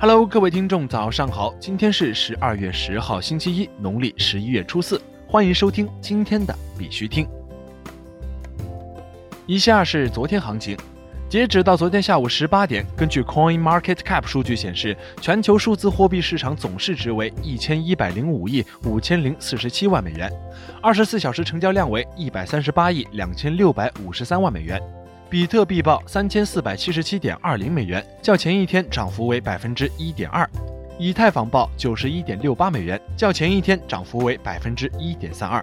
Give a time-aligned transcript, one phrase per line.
[0.00, 1.52] Hello，各位听众，早上好！
[1.58, 5.02] 今天是十二月十号，星期一，农历十一月初四。
[5.26, 7.28] 欢迎收听今天的必须听。
[9.44, 10.76] 以下是昨天行情，
[11.28, 20.32] 截止到昨天下午十八点，根据 Coin Market Cap 数据显示，全球数字货币市场总市值为一千一百零五亿五千零四十七万美元，
[20.80, 24.80] 二十四小时成交量为一百三十八亿两千六百五十三万美元。
[25.30, 30.48] 比特币报三千四百七十七点二零美元，较前一天涨幅为百分之一点二；
[30.98, 35.62] 以太坊报九十一点六八美元，较前一天涨幅为百分之一点三二。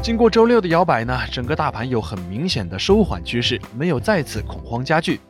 [0.00, 5.20] 经过周六的摇摆呢，整个大盘有很明显的收缓趋势，没有再次恐慌加剧。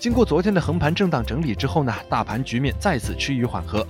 [0.00, 3.86] 经过昨天的横盘震荡整理之后呢，大盘局面再次趋于缓和。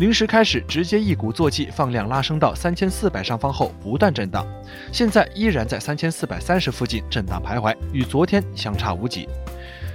[0.00, 4.46] 临时开始直接一鼓作气放量拉升到三千四百上方后不断震荡，
[4.90, 9.28] 现在依然在三千四百三十附近震荡徘徊，与昨天相差无几。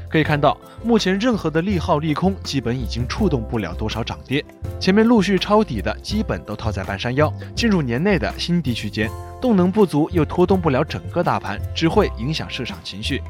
[0.08, 4.46] 可以看到，目前任何的利好利空基本已经触动不了多少涨跌，
[4.80, 9.10] 前面陆续抄底的基本都套在半山腰，进入年内的新低区间，
[9.42, 13.24] 动能不足又拖动不了整个大盘，只会影响市场情绪。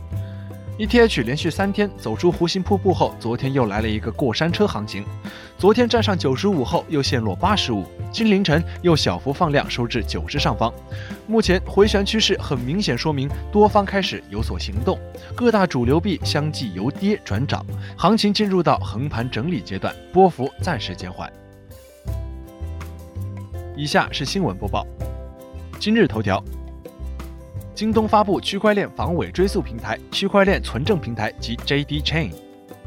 [0.78, 5.06] ETH 连续三天走出弧形瀑布后，昨天又来了一个过山车行情。
[5.58, 10.74] 昨天站上九十五后，又陷落八十五，今凌晨又小幅放量收至九十上方。
[11.28, 15.00] 目前回旋趋势很明显，说明多方开始有所行动，
[15.34, 17.66] 各大主流币相继由跌转涨，
[17.98, 21.32] 行情进入到横盘整理阶段，波幅暂时减缓。
[23.78, 24.86] 以下是新闻播报，
[25.80, 26.44] 今日头条。
[27.76, 32.32] 京东发布区块链防伪追溯平台、区块链存证平台及 JD Chain。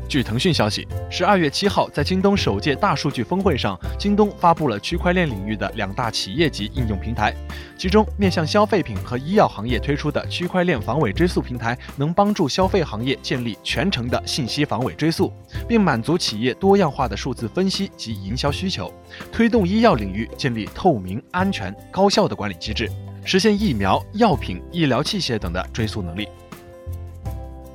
[0.08, 7.34] 据腾讯消息，十二月七号，在京东首届大数据峰会上，京东发布了区块链领域的两大企业级应用平台。
[7.76, 15.30] 其中，面向消费品和医药行业推出的区块链防伪追溯平台，能帮助消费行业建立全程的信息防伪追溯，
[15.68, 18.90] 并满足企业多样化的数字分析及营销需求，
[19.30, 22.90] 推动医药领域建立透明、安全、高效的管理机制。
[23.28, 26.26] 实现疫苗、药品、医疗器械等的追溯能力。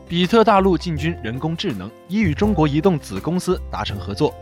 [0.07, 4.33] 比特大陆进军人工智能，已与中国移动子公司达成合作。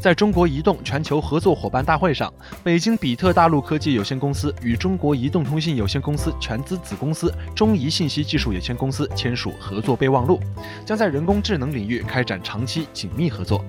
[0.00, 2.34] 在中国移动全球合作伙伴大会上，
[2.64, 10.40] 北京比特大陆科技有限公司与中国移动通信有限公司全资子公司中移信息技术有限公司签署合作备忘录，
[10.84, 13.64] 将在人工智能领域开展长期紧密合作。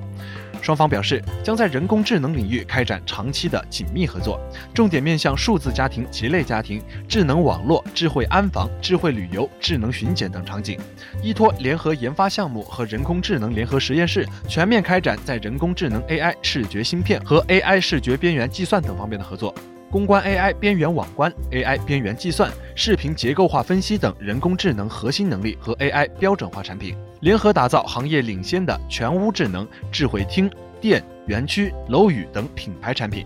[0.62, 4.40] 双方表示，将在人工智能领域开展长期的紧密合作，
[4.74, 10.80] 重点面向数字家庭、棋类家庭、智能网络、智慧安防、智慧旅游、智能巡检等场景，
[11.24, 19.54] 依托联合研发项目和人工智能联合实验室，全面开展在人工智能 AI 视觉芯片和 AI 视觉边缘计算等方面的合作。
[19.92, 30.50] 公关 AI 边缘网关、AI 边缘计算、视频结构化分析等人工智能核心能力和 AI 标准化产品，联合打造行业领先的全屋智能、智慧厅、
[30.80, 33.26] 电、园区、楼宇等品牌产品。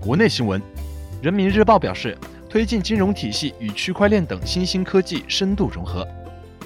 [0.00, 0.58] 国内新闻，
[1.20, 2.16] 人民日报表示，
[2.48, 6.08] 推进金融体系与区块链等新兴科技深度融合。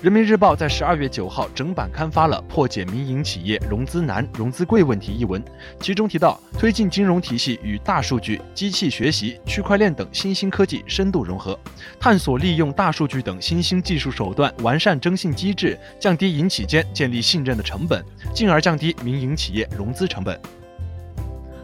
[0.03, 5.45] 人民日报在十二月九号整版刊发了《破解民营企业融资难、融资贵问题》一文，
[5.79, 11.59] 其中提到，推进金融体系与大数据、机器学习、区块链等新兴科技深度融合，
[11.99, 18.03] 探索利用大数据等新兴技术手段，完善征信机制，降低银企间建立信任的成本，
[18.35, 20.41] 进而降低民营企业融资成本。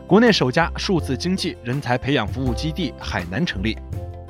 [0.06, 3.78] 国内首家数字经济人才培养服务基地海南成立。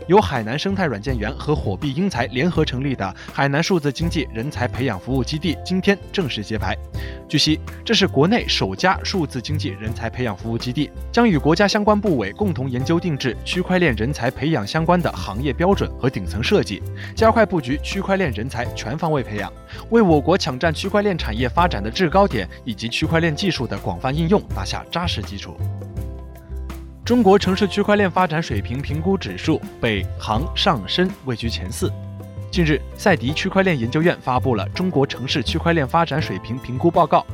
[0.06, 6.76] 由海南生态软件园和火币英才联合成立的海南数字经济人才培养服务基地今天正式揭牌。
[7.28, 16.80] 据悉，这是国内首家数字经济人才培养服务基地，将与国家相关部委共同研究定制区块链人才培养相关的行业标准和顶层设计，
[17.16, 19.52] 加快布局区块链人才全方位培养，
[19.90, 25.56] 为我国抢占区块链产业发展的制高点以及区块链技术的广泛应用打下扎实基础。
[27.06, 31.88] 中国城市区块链发展水平评估指数，北航上深位居前四。
[32.50, 37.24] 近日，赛迪区块链研究院发布了中国城市区块链发展水平评估报告。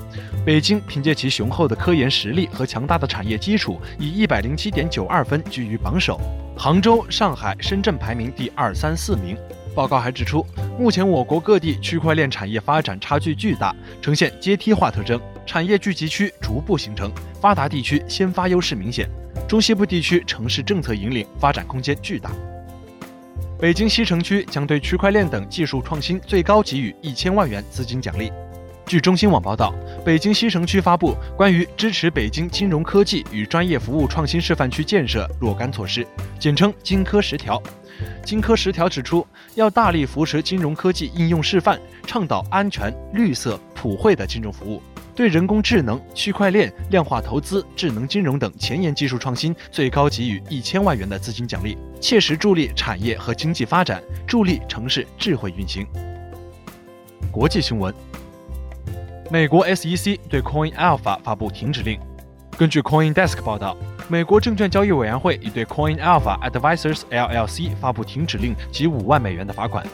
[0.45, 6.21] 北京凭借其雄厚的科研实力和强大的产业基础，以一百零七点九二分居于榜首。
[6.55, 9.35] 杭州、上海、深圳排名第二、三、四名。
[9.75, 10.47] 报告还指出，
[10.79, 19.09] 目前我国各地区块链产业发展差距巨大，呈现阶梯化特征，产业聚集区逐步形成，发达地区先发优势明显。
[19.49, 22.31] 中西部地区城市政策引领，发展空间巨大。
[23.59, 28.33] 北京西城区将对区块链等技术创新最高给予一千万元资金奖励。
[28.87, 29.73] 据中新网报道，
[30.05, 36.07] 北京西城区发布关于支持北京金融科技与专业服务创新示范区建设若干措施，
[36.39, 37.63] 简称“金科十条”。
[38.27, 39.25] 金科十条指出，
[39.55, 44.83] 要大力扶持金融科技应用示范，倡导安全、绿色、普惠的金融服务。
[45.15, 55.87] 对人工智能、区块链、量化投资、智能金融等前沿技术创新最高给予一千万元的资金奖励，切实助力产业和经济发展，助力城市智慧运行。
[57.31, 57.95] 国际新闻：
[59.31, 61.99] 美国 SEC 对 Coin Alpha 发布停止令。
[62.59, 63.77] 根据 CoinDesk 报道，
[64.09, 69.85] 美国证券交易委员会已对 Coin Alpha Advisors LLC 发布停止令及五万美元的罚款。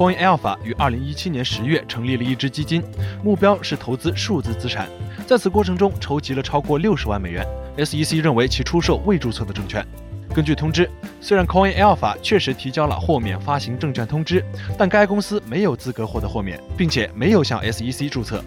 [0.00, 2.82] Coin Alpha 于二零一七年十月成立了一支基金，
[3.22, 4.88] 目标是投资数字资产。
[5.26, 7.46] 在此过程中，筹集了超过六十万美元。
[7.76, 9.86] SEC 认为其出售未注册的证券。
[10.34, 10.88] 根据通知，
[11.20, 14.42] 虽然 Coin Alpha 确实提交了豁免发行证券通知，
[14.78, 18.42] 但该公司没有资格获得豁免，并且没有向 SEC 注册。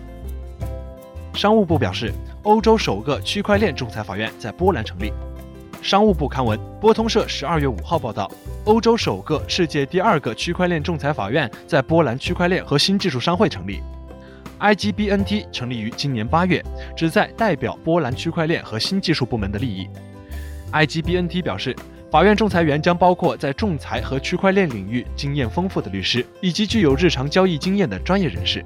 [1.35, 2.11] 商务部表示，
[2.41, 5.13] 欧洲首个区块链仲裁法院在波兰成立。
[5.83, 8.31] 商务部刊文，波通社十二月五号报道，
[8.63, 13.81] 欧洲首个、世界第二个区块链仲裁法院在波兰区块链和新技术商会成立。
[14.61, 16.63] IGBNT 成立于今年八月，
[16.95, 19.89] 旨在代表波兰区块链和新技术部门的利益。
[20.71, 21.75] IGBNT 表示，
[22.13, 28.63] 法院仲裁员将包括在仲裁和区块链领域经验丰富的律师，以及具有日常交易经验的专业人士。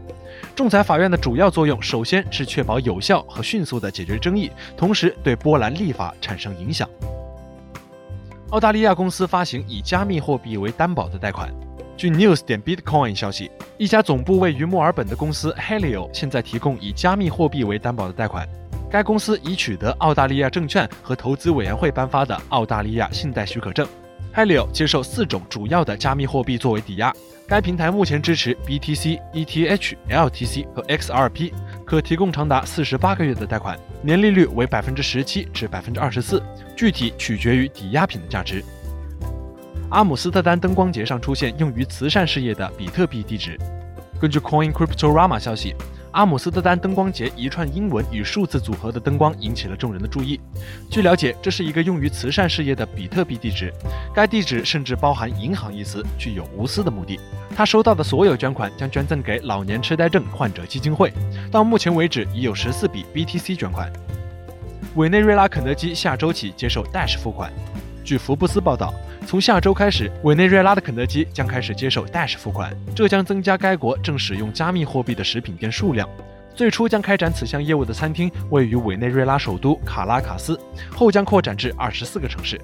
[0.54, 6.90] 仲裁法院的主要作用，首先是确保有效和迅速地解决争议，同时对波兰立法产生影响。
[8.50, 11.50] 澳大利亚公司发行以加密货币为担保的贷款。
[11.96, 18.46] 据 News 点 Bitcoin 消息，一家总部位于墨尔本的公司 Helio 现在提供以加密货币为担保的贷款。
[18.90, 23.86] 该公司已取得澳大利亚证券和投资委员会颁发的澳大利亚信贷许可证。
[24.34, 27.14] Helio 接受四种主要的加密货币作为抵押。
[27.48, 31.52] 该平台目前支持 BTC、ETH、LTC 和 XRP，
[31.86, 36.42] 可提供长达四十八个月的贷款，年利率为百分之十七至百分之二十四，
[36.76, 38.64] 具体取决于抵押品的价值。
[39.90, 43.58] 阿姆斯特丹灯光节上出现用于慈善事业的比特币地址。
[44.20, 45.76] 根据 Coin Cryptorama 消息。
[46.12, 50.40] 阿姆斯特丹灯光节一串英文与数字组合的灯光引起了众人的注意。
[50.90, 53.72] 据了解，这是一个用于慈善事业的比特币地址，
[54.14, 57.20] 该地址甚至包含“银行”一词，具有无私的目的。
[57.56, 61.12] 他收到的所有捐款将捐赠给老年痴呆症患者基金会。
[61.52, 63.92] 到目前为止，已有十四笔 BTC 捐款。
[64.96, 67.52] 委内瑞拉肯德基下周起接受 Dash 付款。
[68.08, 68.94] 据福布斯报道。
[69.26, 76.08] 从下周开始，委内瑞拉的肯德基将开始接受 Dash 付款，这将增加该国正使用加密货币的食品店数量。
[76.56, 80.58] 最初将开展此项业务的餐厅位于委内瑞拉首都卡拉卡斯，
[80.90, 82.58] 后将扩展至二十四个城市。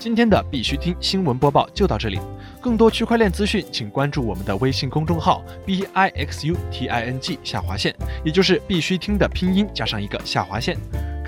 [0.00, 2.18] 今天的必须听新闻播报就到这里，
[2.60, 7.94] 更多区块链资讯，请关注我们的微信公众号 b i x u t i n g 下划线，
[8.24, 10.76] 也就是必须听的拼音加上一个下划线。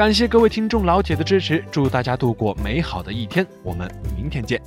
[0.01, 3.87] 感谢各位听众老铁的支持，祝大家度过美好的一天，我们
[4.17, 4.59] 明天见。